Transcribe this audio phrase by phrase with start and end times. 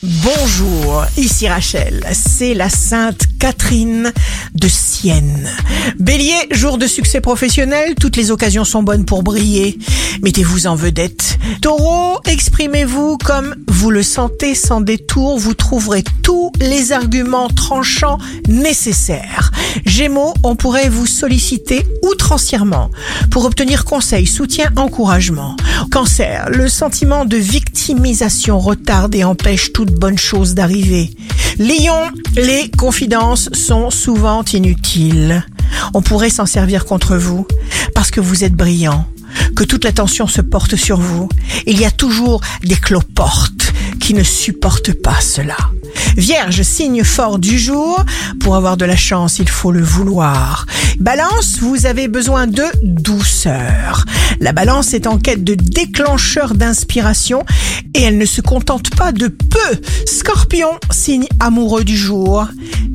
[0.00, 4.12] Bonjour, ici Rachel, c'est la Sainte Catherine
[4.54, 5.50] de Sienne.
[5.98, 9.76] Bélier, jour de succès professionnel, toutes les occasions sont bonnes pour briller.
[10.22, 11.36] Mettez-vous en vedette.
[11.62, 19.47] Taureau, exprimez-vous comme vous le sentez sans détour, vous trouverez tous les arguments tranchants nécessaires.
[19.86, 22.90] Gémeaux, on pourrait vous solliciter outrancièrement
[23.30, 25.56] pour obtenir conseil, soutien, encouragement.
[25.90, 31.10] Cancer, le sentiment de victimisation retarde et empêche toute bonne chose d'arriver.
[31.58, 35.44] Lion, les confidences sont souvent inutiles.
[35.94, 37.46] On pourrait s'en servir contre vous
[37.94, 39.06] parce que vous êtes brillant,
[39.56, 41.28] que toute l'attention se porte sur vous.
[41.66, 45.56] Il y a toujours des cloportes qui ne supportent pas cela.
[46.16, 48.04] Vierge, signe fort du jour.
[48.40, 50.66] Pour avoir de la chance, il faut le vouloir.
[50.98, 54.04] Balance, vous avez besoin de douceur.
[54.40, 57.44] La balance est en quête de déclencheur d'inspiration
[57.94, 59.80] et elle ne se contente pas de peu.
[60.06, 62.48] Scorpion, signe amoureux du jour.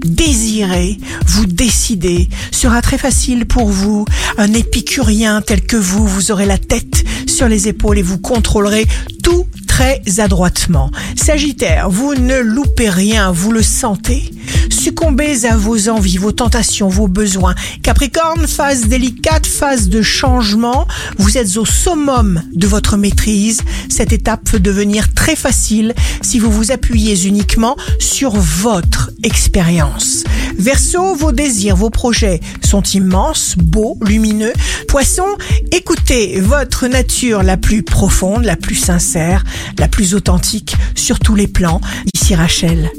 [0.05, 4.05] Désirer, vous décider sera très facile pour vous.
[4.38, 8.85] Un épicurien tel que vous, vous aurez la tête sur les épaules et vous contrôlerez
[9.23, 10.91] tout très adroitement.
[11.16, 14.29] Sagittaire, vous ne loupez rien, vous le sentez?
[14.74, 17.54] Succombez à vos envies, vos tentations, vos besoins.
[17.84, 20.88] Capricorne, phase délicate, phase de changement.
[21.20, 23.62] Vous êtes au summum de votre maîtrise.
[23.88, 30.24] Cette étape peut devenir très facile si vous vous appuyez uniquement sur votre expérience.
[30.57, 34.54] Verseau, vos désirs, vos projets sont immenses, beaux, lumineux.
[34.88, 35.26] Poisson,
[35.71, 39.44] écoutez votre nature la plus profonde, la plus sincère,
[39.77, 41.79] la plus authentique sur tous les plans.
[42.13, 42.91] Ici Rachel,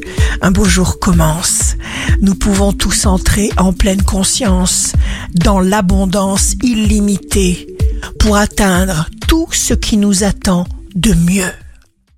[0.45, 1.77] un beau jour commence.
[2.21, 4.93] Nous pouvons tous entrer en pleine conscience
[5.33, 7.67] dans l'abondance illimitée
[8.19, 11.64] pour atteindre tout ce qui nous attend de mieux.